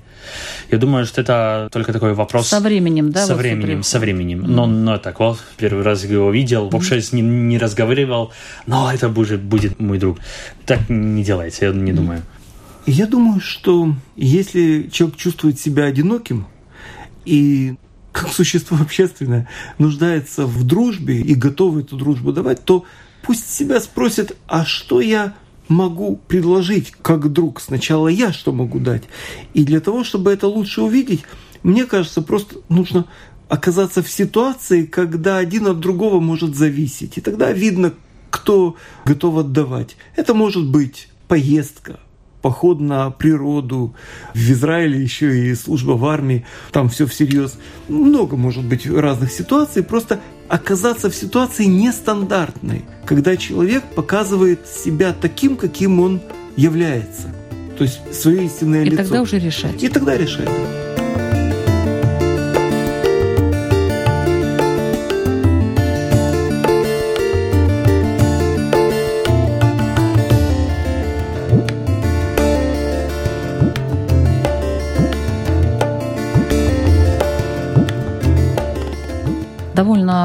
[0.70, 2.48] Я думаю, что это только такой вопрос...
[2.48, 3.26] Со временем, да?
[3.26, 4.44] Со вот временем, со временем.
[4.46, 8.32] Но, но так вот, первый раз его видел, вообще с ним не разговаривал,
[8.66, 10.18] но это будет, будет мой друг.
[10.66, 12.22] Так не делайте, я не думаю.
[12.86, 16.46] Я думаю, что если человек чувствует себя одиноким
[17.24, 17.74] и
[18.12, 22.84] как существо общественное нуждается в дружбе и готов эту дружбу давать, то
[23.22, 25.34] пусть себя спросит, а что я
[25.70, 27.60] могу предложить как друг.
[27.60, 29.04] Сначала я что могу дать.
[29.54, 31.22] И для того, чтобы это лучше увидеть,
[31.62, 33.06] мне кажется, просто нужно
[33.48, 37.16] оказаться в ситуации, когда один от другого может зависеть.
[37.16, 37.94] И тогда видно,
[38.30, 39.96] кто готов отдавать.
[40.16, 42.00] Это может быть поездка,
[42.42, 43.94] поход на природу.
[44.34, 47.56] В Израиле еще и служба в армии, там все всерьез.
[47.88, 49.82] Много может быть разных ситуаций.
[49.84, 56.20] Просто оказаться в ситуации нестандартной, когда человек показывает себя таким, каким он
[56.56, 57.28] является.
[57.78, 59.02] То есть свое истинное и лицо.
[59.02, 59.82] И тогда уже решать.
[59.82, 60.48] И тогда решать.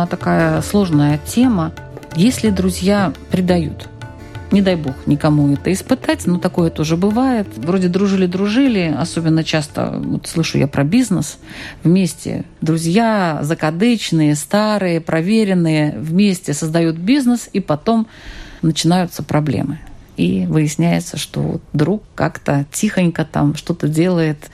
[0.06, 1.74] Такая сложная тема.
[2.16, 3.90] Если друзья предают,
[4.52, 7.48] не дай бог никому это испытать, но такое тоже бывает.
[7.58, 11.40] Вроде дружили-дружили, особенно часто вот слышу я про бизнес.
[11.84, 18.08] Вместе друзья закадычные, старые, проверенные, вместе создают бизнес, и потом
[18.62, 19.80] начинаются проблемы.
[20.16, 24.50] И выясняется, что друг как-то тихонько там что-то делает,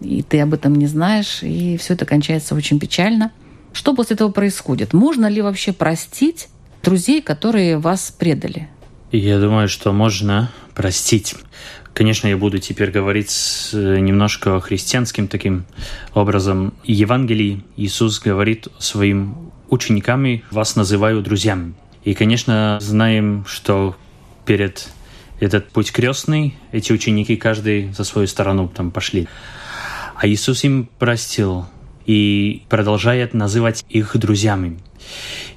[0.00, 3.32] и ты об этом не знаешь, и все это кончается очень печально–
[3.76, 4.94] что после этого происходит?
[4.94, 6.48] Можно ли вообще простить
[6.82, 8.70] друзей, которые вас предали?
[9.12, 11.34] Я думаю, что можно простить.
[11.92, 15.66] Конечно, я буду теперь говорить немножко христианским таким
[16.14, 16.72] образом.
[16.84, 21.74] Евангелии Иисус говорит своим ученикам, вас называю друзьями.
[22.02, 23.94] И, конечно, знаем, что
[24.46, 24.88] перед
[25.38, 29.28] этот путь крестный, эти ученики каждый за свою сторону там пошли.
[30.14, 31.66] А Иисус им простил
[32.06, 34.78] и продолжает называть их друзьями.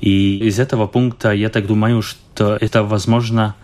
[0.01, 3.55] И из этого пункта я так думаю, что это возможно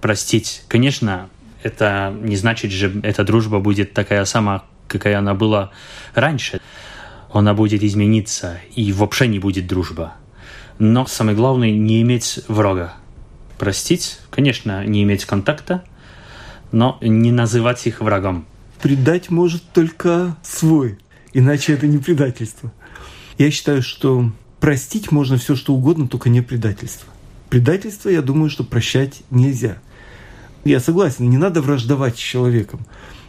[0.00, 0.62] простить.
[0.68, 1.28] Конечно,
[1.62, 5.70] это не значит, что эта дружба будет такая сама, какая она была
[6.14, 6.60] раньше.
[7.32, 10.14] Она будет измениться, и вообще не будет дружба.
[10.78, 12.94] Но самое главное, не иметь врага.
[13.58, 15.84] Простить, конечно, не иметь контакта,
[16.70, 18.46] но не называть их врагом.
[18.80, 20.98] Предать может только свой
[21.32, 22.72] Иначе это не предательство.
[23.36, 27.08] Я считаю, что простить можно все, что угодно, только не предательство.
[27.48, 29.78] Предательство, я думаю, что прощать нельзя.
[30.64, 32.80] Я согласен, не надо враждовать с человеком.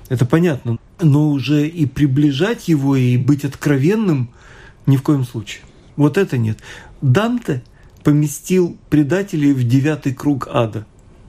[0.09, 0.77] Это понятно.
[0.99, 4.29] Но уже и приближать его, и быть откровенным
[4.87, 5.63] ни в коем случае.
[5.95, 6.59] Вот это нет.
[7.01, 7.63] Данте
[8.03, 10.85] поместил предателей в девятый круг ада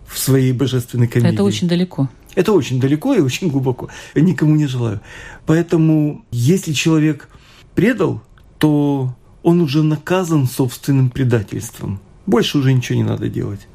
[0.06, 1.35] в своей божественной комедии.
[1.35, 2.09] Это очень далеко.
[2.34, 3.88] Это очень далеко и очень глубоко.
[4.14, 5.00] Я никому не желаю.
[5.46, 7.28] Поэтому, если человек
[7.74, 8.22] предал,
[8.58, 12.00] то он уже наказан собственным предательством.
[12.26, 13.66] Больше уже ничего не надо делать.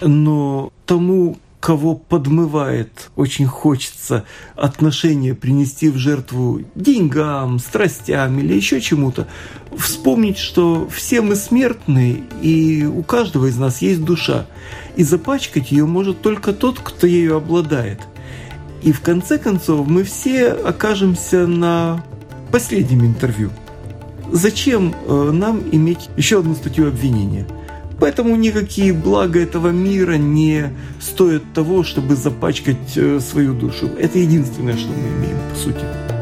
[0.00, 4.24] Но тому, кого подмывает, очень хочется
[4.56, 9.28] отношения принести в жертву деньгам, страстям или еще чему-то,
[9.76, 14.46] вспомнить, что все мы смертны, и у каждого из нас есть душа,
[14.96, 18.00] и запачкать ее может только тот, кто ею обладает.
[18.82, 22.04] И в конце концов мы все окажемся на
[22.52, 23.50] последнем интервью.
[24.30, 27.46] Зачем э, нам иметь еще одну статью обвинения?
[28.00, 33.88] Поэтому никакие блага этого мира не стоят того, чтобы запачкать э, свою душу.
[33.98, 36.13] Это единственное, что мы имеем, по сути.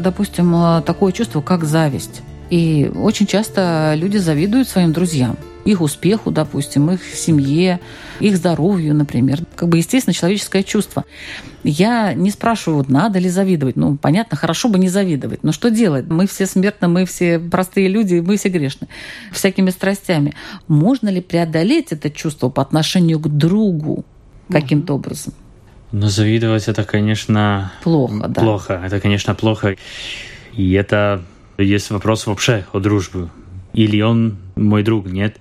[0.00, 2.22] Допустим, э, такое чувство, как зависть.
[2.50, 7.80] И очень часто люди завидуют своим друзьям их успеху, допустим, их семье,
[8.20, 9.40] их здоровью, например.
[9.56, 11.04] Как бы, естественно, человеческое чувство.
[11.62, 13.76] Я не спрашиваю, надо ли завидовать.
[13.76, 15.42] Ну, понятно, хорошо бы не завидовать.
[15.42, 16.06] Но что делать?
[16.08, 18.88] Мы все смертны, мы все простые люди, мы все грешны.
[19.32, 20.34] Всякими страстями.
[20.68, 24.04] Можно ли преодолеть это чувство по отношению к другу
[24.50, 25.32] каким-то образом?
[25.94, 27.70] Но завидовать это, конечно...
[27.84, 28.40] Плохо, да.
[28.40, 29.76] Плохо, это, конечно, плохо.
[30.52, 31.22] И это
[31.56, 33.28] есть вопрос вообще о дружбе.
[33.74, 35.36] Или он мой друг, нет?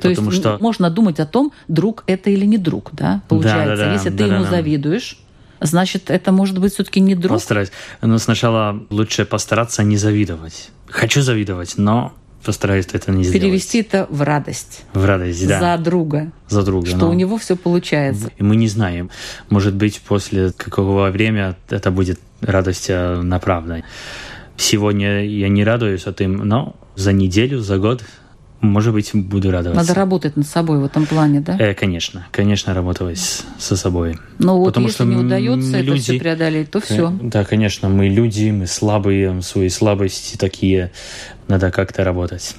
[0.00, 0.56] То Потому есть что...
[0.62, 3.20] можно думать о том, друг это или не друг, да?
[3.28, 4.50] Получается, да, да, да, если да, ты да, ему да.
[4.50, 5.18] завидуешь,
[5.60, 7.36] значит, это может быть все-таки не друг.
[7.36, 7.70] Постараюсь.
[8.00, 10.70] Но сначала лучше постараться не завидовать.
[10.88, 13.40] Хочу завидовать, но постараюсь это не сделать.
[13.40, 14.84] Перевести это в радость.
[14.92, 15.60] В радость, да.
[15.60, 16.32] За друга.
[16.48, 16.86] За друга.
[16.86, 17.10] Что но...
[17.10, 18.30] у него все получается.
[18.36, 19.10] И мы не знаем.
[19.50, 23.82] Может быть, после какого времени это будет радость э, на правда.
[24.56, 28.02] Сегодня я не радуюсь этим, но за неделю, за год
[28.62, 29.82] может быть, буду радоваться.
[29.82, 31.56] Надо работать над собой в этом плане, да?
[31.58, 34.18] Э, конечно, конечно, работать со собой.
[34.38, 37.12] Но вот Потому если что не удается это люди, все преодолеть, то все.
[37.20, 40.92] Да, конечно, мы люди, мы слабые, свои слабости такие,
[41.48, 42.54] надо как-то работать.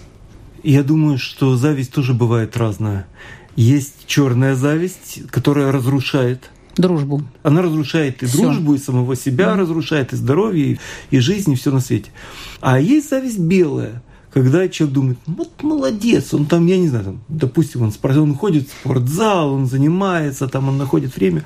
[0.62, 3.08] Я думаю, что зависть тоже бывает разная.
[3.56, 7.24] Есть черная зависть, которая разрушает дружбу.
[7.44, 8.42] Она разрушает и все.
[8.42, 9.56] дружбу, и самого себя mm.
[9.56, 10.80] разрушает, и здоровье, и,
[11.12, 12.12] и жизнь, и все на свете.
[12.60, 14.04] А есть зависть белая–
[14.34, 18.68] когда человек думает, вот молодец, он там, я не знаю, там, допустим, он, он ходит
[18.68, 21.44] в спортзал, он занимается, там он находит время.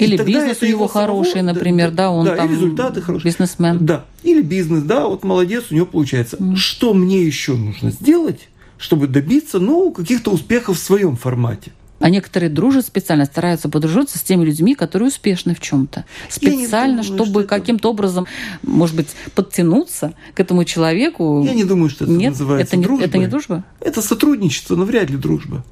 [0.00, 3.30] Или бизнес у него хороший, самого, например, да, да он да, там результаты хорошие.
[3.30, 3.78] бизнесмен.
[3.80, 6.36] Да, или бизнес, да, вот молодец, у него получается.
[6.36, 6.56] Mm.
[6.56, 11.70] Что мне еще нужно сделать, чтобы добиться, ну, каких-то успехов в своем формате?
[12.04, 16.04] А некоторые дружат специально, стараются подружиться с теми людьми, которые успешны в чем-то.
[16.28, 18.26] Специально, думаю, чтобы что каким-то образом,
[18.62, 21.42] может быть, подтянуться к этому человеку.
[21.46, 23.06] Я не думаю, что это Нет, называется это не, дружбой.
[23.06, 23.64] Это не дружба?
[23.80, 25.64] Это сотрудничество, но вряд ли дружба.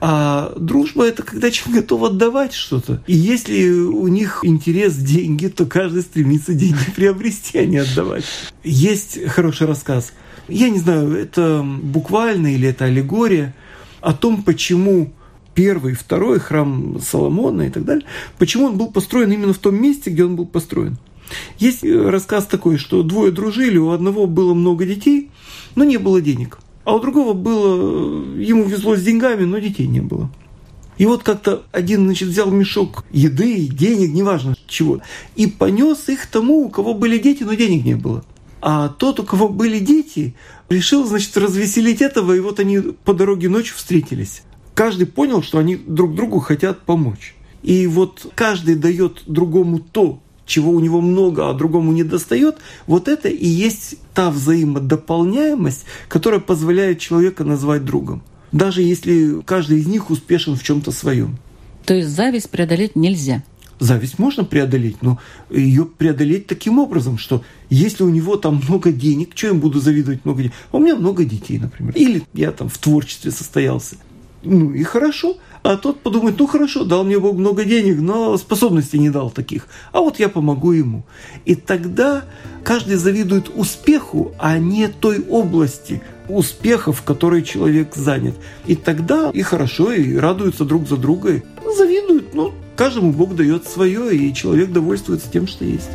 [0.00, 3.02] А дружба– это когда человек готов отдавать что-то.
[3.06, 8.24] И если у них интерес деньги, то каждый стремится деньги приобрести, а не отдавать.
[8.64, 10.14] Есть хороший рассказ.
[10.48, 13.54] Я не знаю, это буквально или это аллегория
[14.00, 15.12] о том, почему
[15.56, 18.04] первый, второй храм Соломона и так далее,
[18.38, 20.98] почему он был построен именно в том месте, где он был построен.
[21.58, 25.30] Есть э, рассказ такой, что двое дружили, у одного было много детей,
[25.74, 26.58] но не было денег.
[26.84, 30.30] А у другого было, э, ему везло с деньгами, но детей не было.
[30.98, 35.00] И вот как-то один, значит, взял мешок еды, денег, неважно чего,
[35.36, 38.24] и понес их тому, у кого были дети, но денег не было.
[38.60, 40.34] А тот, у кого были дети,
[40.68, 44.42] решил, значит, развеселить этого, и вот они по дороге ночью встретились
[44.76, 47.34] каждый понял, что они друг другу хотят помочь.
[47.62, 53.08] И вот каждый дает другому то, чего у него много, а другому не достает, вот
[53.08, 58.22] это и есть та взаимодополняемость, которая позволяет человека назвать другом.
[58.52, 61.38] Даже если каждый из них успешен в чем-то своем.
[61.84, 63.42] То есть зависть преодолеть нельзя.
[63.78, 65.18] Зависть можно преодолеть, но
[65.50, 70.24] ее преодолеть таким образом, что если у него там много денег, что я буду завидовать
[70.24, 70.54] много денег?
[70.70, 71.94] А у меня много детей, например.
[71.94, 73.96] Или я там в творчестве состоялся.
[74.46, 75.36] Ну и хорошо.
[75.62, 79.66] А тот подумает, ну хорошо, дал мне Бог много денег, но способностей не дал таких.
[79.90, 81.04] А вот я помогу ему.
[81.44, 82.24] И тогда
[82.62, 88.36] каждый завидует успеху, а не той области успеха, в которой человек занят.
[88.66, 91.42] И тогда и хорошо, и радуются друг за друга.
[91.76, 95.90] Завидуют, но каждому Бог дает свое, и человек довольствуется тем, что есть.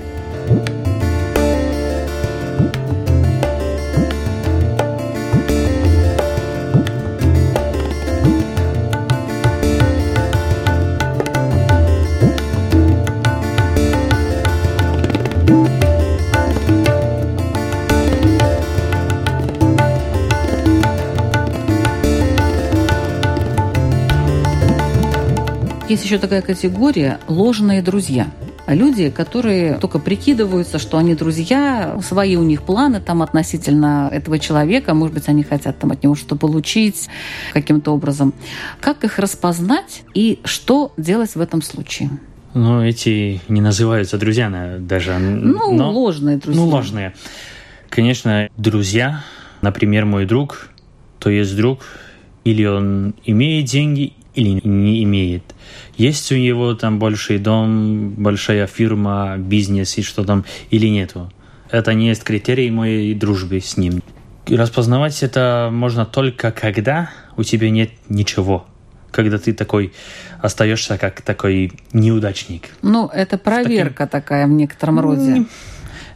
[26.11, 28.29] Еще такая категория– ложные друзья.
[28.67, 34.93] Люди, которые только прикидываются, что они друзья, свои у них планы там относительно этого человека,
[34.93, 37.07] может быть, они хотят там от него что-то получить
[37.53, 38.33] каким-то образом.
[38.81, 42.09] Как их распознать и что делать в этом случае?
[42.53, 44.49] Ну, эти не называются друзья
[44.79, 45.17] даже.
[45.17, 46.61] Ну, но, ложные друзья.
[46.61, 47.13] Ну, ложные.
[47.89, 49.23] Конечно, друзья,
[49.61, 50.71] например, мой друг,
[51.19, 51.79] то есть друг,
[52.43, 55.43] или он имеет деньги, или не имеет.
[55.97, 61.31] Есть у него там большой дом, большая фирма, бизнес и что там, или нету.
[61.69, 64.01] Это не есть критерий моей дружбы с ним.
[64.47, 68.65] Распознавать это можно только когда у тебя нет ничего.
[69.11, 69.93] Когда ты такой
[70.41, 72.69] остаешься как такой неудачник.
[72.81, 74.09] Ну, это проверка таким...
[74.09, 75.45] такая в некотором роде.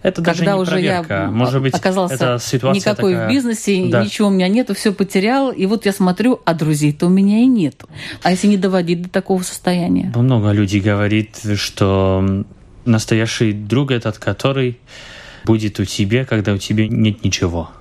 [0.05, 1.13] Это даже Когда не уже проверка.
[1.13, 3.27] я Может быть, оказался это ситуация никакой такая...
[3.27, 4.03] в бизнесе, да.
[4.03, 7.47] ничего у меня нету, все потерял, и вот я смотрю, а друзей-то у меня и
[7.47, 7.89] нету.
[8.21, 10.13] А если не доводить до такого состояния?
[10.15, 12.45] Много людей говорит, что
[12.85, 14.77] настоящий друг этот, который
[15.43, 17.71] будет у тебя, когда у тебя нет ничего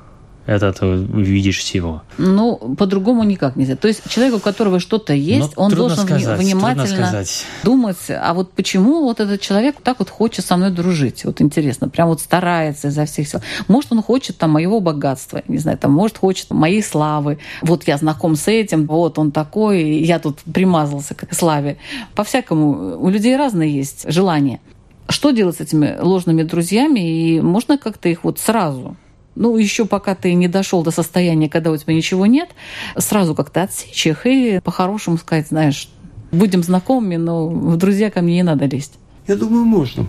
[0.47, 2.03] это ты увидишь всего.
[2.19, 3.77] Ну, по-другому никак нельзя.
[3.77, 7.25] То есть человек, у которого что-то есть, Но он должен сказать, внимательно
[7.63, 11.25] думать, а вот почему вот этот человек так вот хочет со мной дружить?
[11.25, 13.41] Вот интересно, прям вот старается изо всех сил.
[13.69, 17.39] Может, он хочет там моего богатства, не знаю, там, может, хочет моей славы.
[17.63, 21.79] Вот я знаком с этим, вот он такой, я тут примазался к славе.
[22.15, 24.61] По-всякому, у людей разные есть желания.
[25.09, 27.01] Что делать с этими ложными друзьями?
[27.01, 28.97] И можно как-то их вот сразу
[29.35, 32.51] ну, еще пока ты не дошел до состояния, когда у тебя ничего нет,
[32.97, 35.89] сразу как-то отсечь их и по-хорошему сказать, знаешь,
[36.31, 38.95] будем знакомыми, но в друзья ко мне не надо лезть.
[39.27, 40.07] Я думаю, можно.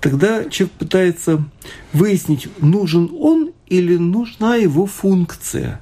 [0.00, 1.44] Тогда человек пытается
[1.92, 5.80] выяснить, нужен он или нужна его функция.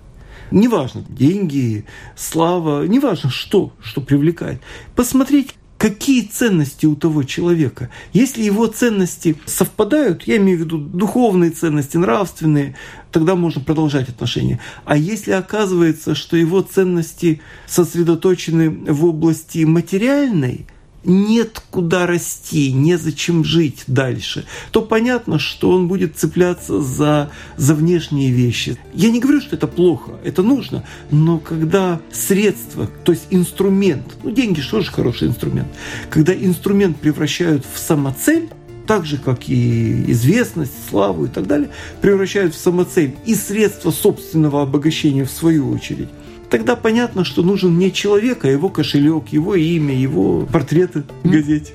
[0.50, 4.60] Неважно, деньги, слава, неважно что, что привлекает.
[4.94, 7.88] Посмотреть, какие ценности у того человека.
[8.12, 12.76] Если его ценности совпадают, я имею в виду духовные ценности, нравственные,
[13.10, 14.60] тогда можно продолжать отношения.
[14.84, 20.66] А если оказывается, что его ценности сосредоточены в области материальной–
[21.04, 28.30] нет куда расти, незачем жить дальше, то понятно, что он будет цепляться за, за внешние
[28.30, 28.76] вещи.
[28.94, 34.30] Я не говорю, что это плохо, это нужно, но когда средства, то есть инструмент, ну
[34.30, 35.68] деньги что же хороший инструмент,
[36.10, 38.48] когда инструмент превращают в самоцель,
[38.86, 41.70] так же, как и известность, славу и так далее,
[42.00, 46.08] превращают в самоцель и средства собственного обогащения в свою очередь,
[46.50, 51.72] тогда понятно, что нужен не человек, а его кошелек, его имя, его портреты в газете.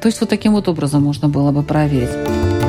[0.00, 2.61] То есть вот таким вот образом можно было бы проверить.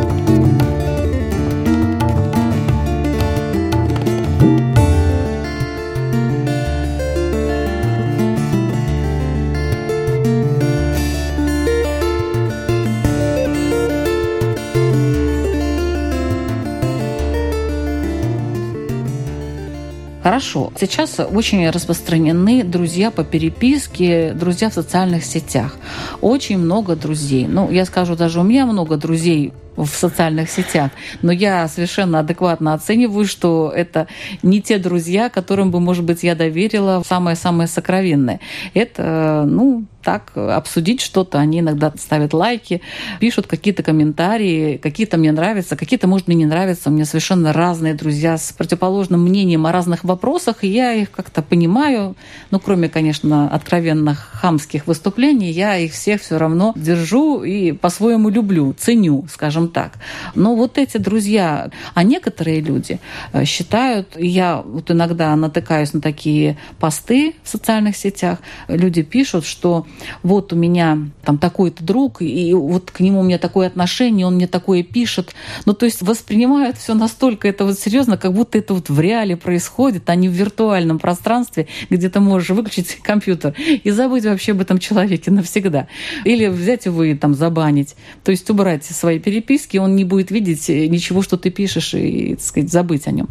[20.23, 20.71] Хорошо.
[20.79, 25.75] Сейчас очень распространены друзья по переписке, друзья в социальных сетях.
[26.21, 27.45] Очень много друзей.
[27.45, 30.91] Ну, я скажу, даже у меня много друзей в социальных сетях.
[31.21, 34.07] Но я совершенно адекватно оцениваю, что это
[34.41, 38.39] не те друзья, которым бы, может быть, я доверила самое-самое сокровенное.
[38.73, 41.39] Это, ну, так обсудить что-то.
[41.39, 42.81] Они иногда ставят лайки,
[43.19, 46.89] пишут какие-то комментарии, какие-то мне нравятся, какие-то, может, мне не нравятся.
[46.89, 51.41] У меня совершенно разные друзья с противоположным мнением о разных вопросах, и я их как-то
[51.41, 52.15] понимаю.
[52.51, 58.75] Ну, кроме, конечно, откровенных хамских выступлений, я их всех все равно держу и по-своему люблю,
[58.77, 59.93] ценю, скажем так.
[60.35, 62.99] Но вот эти друзья, а некоторые люди
[63.31, 69.85] э, считают, я вот иногда натыкаюсь на такие посты в социальных сетях, люди пишут, что
[70.21, 74.35] вот у меня там такой-то друг, и вот к нему у меня такое отношение, он
[74.35, 75.33] мне такое пишет.
[75.65, 79.37] Ну, то есть воспринимают все настолько это вот серьезно, как будто это вот в реале
[79.37, 84.61] происходит, а не в виртуальном пространстве, где ты можешь выключить компьютер и забыть вообще об
[84.61, 85.87] этом человеке навсегда.
[86.25, 87.95] Или взять его и там забанить.
[88.23, 92.43] То есть убрать свои переписки, он не будет видеть ничего, что ты пишешь, и, так
[92.43, 93.27] сказать, забыть о нем.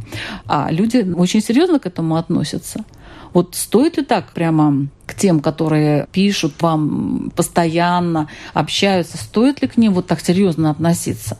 [0.46, 2.84] А люди очень серьезно к этому относятся.
[3.32, 9.76] Вот стоит ли так прямо к тем, которые пишут вам постоянно, общаются, стоит ли к
[9.76, 11.38] ним вот так серьезно относиться?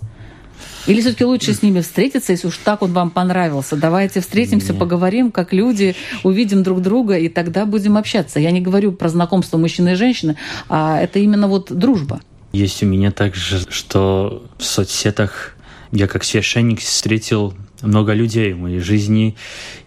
[0.87, 3.76] Или все-таки лучше с ними встретиться, если уж так он вам понравился?
[3.76, 4.80] Давайте встретимся, Нет.
[4.80, 8.41] поговорим, как люди, увидим друг друга, и тогда будем общаться.
[8.41, 10.37] Я не говорю про знакомство мужчины и женщины,
[10.68, 12.20] а это именно вот дружба.
[12.53, 15.57] Есть у меня также, что в соцсетях
[15.90, 19.36] я как священник встретил много людей в моей жизни,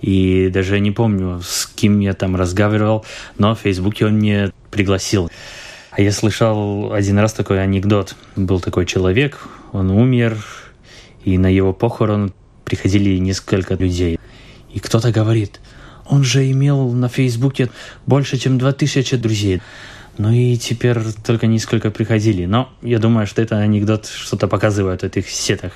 [0.01, 3.05] и даже не помню, с кем я там разговаривал,
[3.37, 5.29] но в Фейсбуке он мне пригласил.
[5.91, 8.15] А я слышал один раз такой анекдот.
[8.35, 10.37] Был такой человек, он умер,
[11.23, 12.33] и на его похорон
[12.65, 14.19] приходили несколько людей.
[14.73, 15.61] И кто-то говорит,
[16.05, 17.69] он же имел на Фейсбуке
[18.05, 19.61] больше, чем 2000 друзей.
[20.17, 22.45] Ну и теперь только несколько приходили.
[22.45, 25.73] Но я думаю, что это анекдот что-то показывает в этих сетях.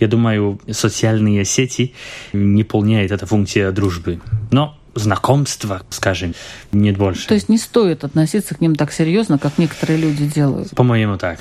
[0.00, 1.94] Я думаю, социальные сети
[2.32, 4.20] не полняет эта функция дружбы.
[4.50, 6.34] Но знакомства, скажем,
[6.72, 7.28] нет больше.
[7.28, 10.70] То есть не стоит относиться к ним так серьезно, как некоторые люди делают?
[10.70, 11.38] По-моему, так.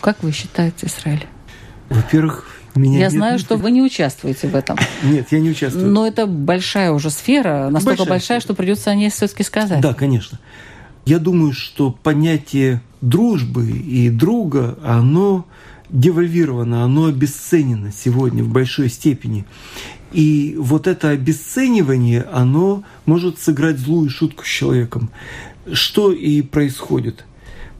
[0.00, 1.26] Как вы считаете, Израиль?
[1.90, 3.44] Во-первых, меня я нет знаю, внутри.
[3.44, 4.78] что вы не участвуете в этом.
[5.02, 5.88] Нет, я не участвую.
[5.88, 9.80] Но это большая уже сфера, настолько Большая большая, что придется о ней все-таки сказать.
[9.80, 10.38] Да, конечно.
[11.10, 15.44] Я думаю, что понятие дружбы и друга, оно
[15.88, 19.44] девальвировано, оно обесценено сегодня в большой степени.
[20.12, 25.10] И вот это обесценивание, оно может сыграть злую шутку с человеком,
[25.72, 27.24] что и происходит.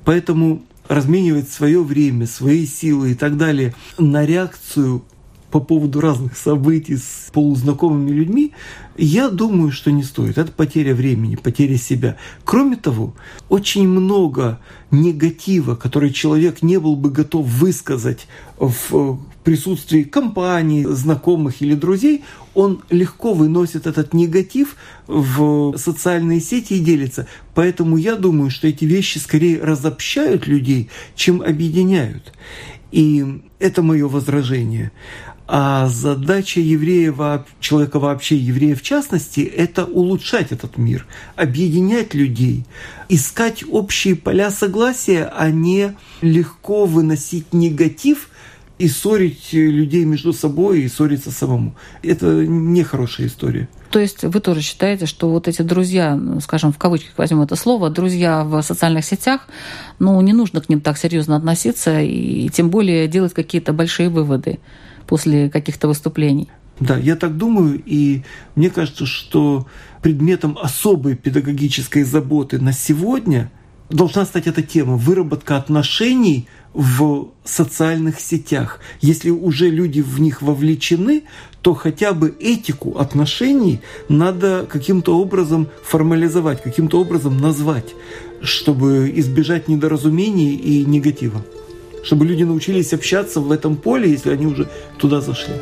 [0.05, 5.05] Поэтому разменивать свое время, свои силы и так далее на реакцию
[5.51, 8.53] по поводу разных событий с полузнакомыми людьми,
[8.97, 10.39] я думаю, что не стоит.
[10.39, 12.17] Это потеря времени, потеря себя.
[12.45, 13.15] Кроме того,
[13.49, 18.27] очень много негатива, который человек не был бы готов высказать
[18.59, 22.25] в присутствии компании, знакомых или друзей,
[22.55, 24.77] он легко выносит этот негатив
[25.07, 27.27] в социальные сети и делится.
[27.55, 32.33] Поэтому я думаю, что эти вещи скорее разобщают людей, чем объединяют.
[32.93, 34.91] И это мое возражение.
[35.53, 37.13] А задача еврея,
[37.59, 42.65] человека вообще, еврея в частности, это улучшать этот мир, объединять людей,
[43.09, 48.29] искать общие поля согласия, а не легко выносить негатив
[48.79, 51.75] и ссорить людей между собой и ссориться самому.
[52.05, 53.69] Это нехорошая история.
[53.91, 57.57] То есть вы тоже считаете, что вот эти друзья, ну, скажем, в кавычках возьмем это
[57.57, 59.49] слово, друзья в социальных сетях,
[59.99, 64.61] ну, не нужно к ним так серьезно относиться и тем более делать какие-то большие выводы
[65.11, 66.49] после каких-то выступлений.
[66.79, 68.23] Да, я так думаю, и
[68.55, 69.67] мне кажется, что
[70.03, 73.51] предметом особой педагогической заботы на сегодня
[73.91, 78.79] должна стать эта тема выработка отношений в социальных сетях.
[79.01, 81.25] Если уже люди в них вовлечены,
[81.61, 87.97] то хотя бы этику отношений надо каким-то образом формализовать, каким-то образом назвать,
[88.43, 91.43] чтобы избежать недоразумений и негатива.
[92.03, 95.55] Чтобы люди научились общаться в этом поле, если они уже туда зашли.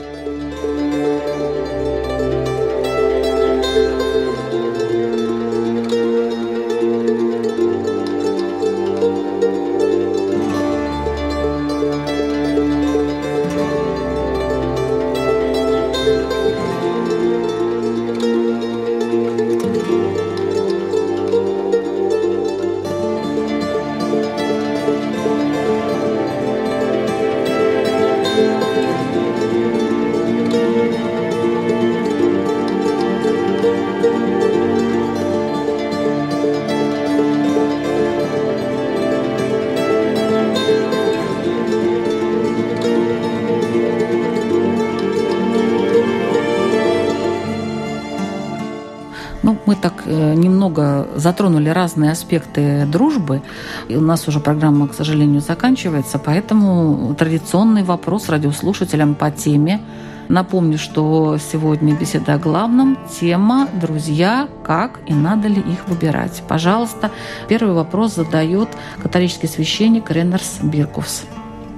[51.18, 53.42] Затронули разные аспекты дружбы.
[53.88, 59.80] И у нас уже программа, к сожалению, заканчивается, поэтому традиционный вопрос радиослушателям по теме.
[60.28, 62.98] Напомню, что сегодня беседа о главном.
[63.18, 64.46] Тема «Друзья.
[64.62, 67.10] Как и надо ли их выбирать?» Пожалуйста,
[67.48, 68.68] первый вопрос задает
[69.02, 71.24] католический священник Реннерс Биркувс.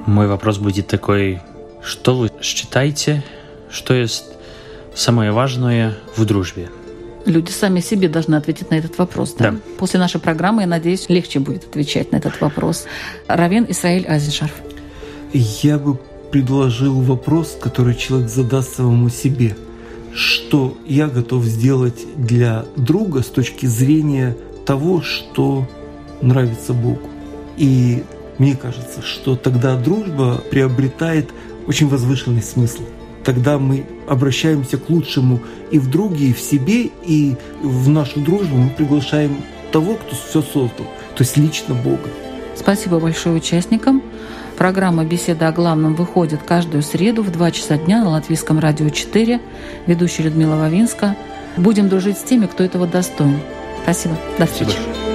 [0.06, 1.40] Мой вопрос будет такой,
[1.80, 3.22] что вы считаете,
[3.70, 4.24] что есть
[4.96, 6.70] самое важное в дружбе?
[7.26, 9.34] Люди сами себе должны ответить на этот вопрос.
[9.38, 9.50] Да?
[9.50, 9.56] Да.
[9.78, 12.86] После нашей программы, я надеюсь, легче будет отвечать на этот вопрос.
[13.28, 14.52] Равен Исраиль Азишарф.
[15.32, 15.98] Я бы
[16.30, 19.56] предложил вопрос, который человек задаст самому себе.
[20.12, 25.68] Что я готов сделать для друга с точки зрения того, что
[26.20, 27.08] нравится Богу.
[27.56, 28.02] И
[28.38, 31.30] мне кажется, что тогда дружба приобретает
[31.66, 32.82] очень возвышенный смысл.
[33.24, 35.40] Тогда мы обращаемся к лучшему
[35.70, 39.36] и в друге, и в себе, и в нашу дружбу мы приглашаем
[39.72, 42.08] того, кто все создал, то есть лично Бога.
[42.56, 44.02] Спасибо большое участникам.
[44.58, 49.40] Программа «Беседа о главном» выходит каждую среду в 2 часа дня на Латвийском радио 4.
[49.86, 51.16] Ведущая Людмила Вавинска.
[51.56, 53.40] Будем дружить с теми, кто этого достоин.
[53.82, 54.16] Спасибо.
[54.38, 54.72] До встречи.
[54.72, 55.09] Спасибо.